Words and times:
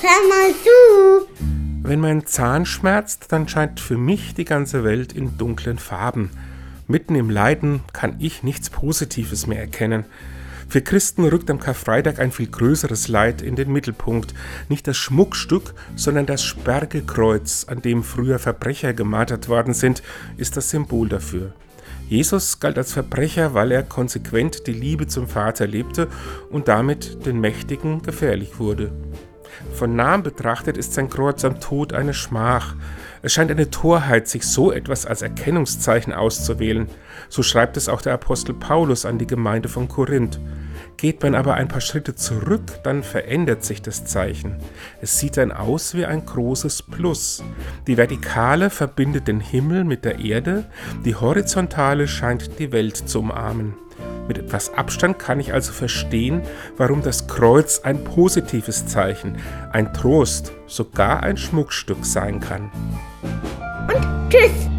Hör 0.00 0.28
mal 0.28 0.52
zu. 0.52 1.28
Wenn 1.82 1.98
mein 1.98 2.24
Zahn 2.24 2.66
schmerzt, 2.66 3.32
dann 3.32 3.48
scheint 3.48 3.80
für 3.80 3.96
mich 3.96 4.34
die 4.34 4.44
ganze 4.44 4.84
Welt 4.84 5.12
in 5.12 5.36
dunklen 5.38 5.78
Farben. 5.78 6.30
Mitten 6.86 7.16
im 7.16 7.30
Leiden 7.30 7.80
kann 7.92 8.14
ich 8.20 8.44
nichts 8.44 8.70
Positives 8.70 9.48
mehr 9.48 9.58
erkennen. 9.58 10.04
Für 10.68 10.82
Christen 10.82 11.24
rückt 11.24 11.50
am 11.50 11.58
Karfreitag 11.58 12.20
ein 12.20 12.30
viel 12.30 12.46
größeres 12.46 13.08
Leid 13.08 13.42
in 13.42 13.56
den 13.56 13.72
Mittelpunkt. 13.72 14.34
Nicht 14.68 14.86
das 14.86 14.96
Schmuckstück, 14.96 15.74
sondern 15.96 16.26
das 16.26 16.44
Sperrgekreuz, 16.44 17.66
an 17.68 17.82
dem 17.82 18.04
früher 18.04 18.38
Verbrecher 18.38 18.92
gemartert 18.92 19.48
worden 19.48 19.74
sind, 19.74 20.02
ist 20.36 20.56
das 20.56 20.70
Symbol 20.70 21.08
dafür. 21.08 21.54
Jesus 22.08 22.60
galt 22.60 22.78
als 22.78 22.92
Verbrecher, 22.92 23.52
weil 23.52 23.72
er 23.72 23.82
konsequent 23.82 24.66
die 24.66 24.72
Liebe 24.72 25.08
zum 25.08 25.28
Vater 25.28 25.66
lebte 25.66 26.08
und 26.50 26.68
damit 26.68 27.26
den 27.26 27.40
Mächtigen 27.40 28.02
gefährlich 28.02 28.58
wurde. 28.58 28.92
Von 29.78 29.94
nahem 29.94 30.24
betrachtet 30.24 30.76
ist 30.76 30.94
sein 30.94 31.08
Kreuz 31.08 31.44
am 31.44 31.60
Tod 31.60 31.92
eine 31.92 32.12
Schmach. 32.12 32.74
Es 33.22 33.32
scheint 33.32 33.52
eine 33.52 33.70
Torheit, 33.70 34.26
sich 34.26 34.42
so 34.42 34.72
etwas 34.72 35.06
als 35.06 35.22
Erkennungszeichen 35.22 36.12
auszuwählen. 36.12 36.88
So 37.28 37.44
schreibt 37.44 37.76
es 37.76 37.88
auch 37.88 38.02
der 38.02 38.14
Apostel 38.14 38.54
Paulus 38.54 39.06
an 39.06 39.18
die 39.18 39.28
Gemeinde 39.28 39.68
von 39.68 39.86
Korinth. 39.86 40.40
Geht 40.96 41.22
man 41.22 41.36
aber 41.36 41.54
ein 41.54 41.68
paar 41.68 41.80
Schritte 41.80 42.16
zurück, 42.16 42.82
dann 42.82 43.04
verändert 43.04 43.62
sich 43.62 43.80
das 43.80 44.04
Zeichen. 44.04 44.56
Es 45.00 45.20
sieht 45.20 45.36
dann 45.36 45.52
aus 45.52 45.94
wie 45.94 46.06
ein 46.06 46.26
großes 46.26 46.82
Plus. 46.82 47.44
Die 47.86 47.96
Vertikale 47.96 48.70
verbindet 48.70 49.28
den 49.28 49.38
Himmel 49.38 49.84
mit 49.84 50.04
der 50.04 50.18
Erde, 50.18 50.64
die 51.04 51.14
Horizontale 51.14 52.08
scheint 52.08 52.58
die 52.58 52.72
Welt 52.72 52.96
zu 52.96 53.20
umarmen. 53.20 53.74
Mit 54.28 54.36
etwas 54.36 54.74
Abstand 54.74 55.18
kann 55.18 55.40
ich 55.40 55.54
also 55.54 55.72
verstehen, 55.72 56.42
warum 56.76 57.02
das 57.02 57.26
Kreuz 57.26 57.80
ein 57.80 58.04
positives 58.04 58.86
Zeichen, 58.86 59.38
ein 59.72 59.92
Trost, 59.94 60.52
sogar 60.66 61.22
ein 61.22 61.38
Schmuckstück 61.38 62.04
sein 62.04 62.38
kann. 62.38 62.70
Und 63.92 64.30
tschüss. 64.30 64.77